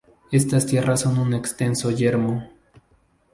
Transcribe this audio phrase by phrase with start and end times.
[0.31, 2.49] Estas tierras son un extenso yermo.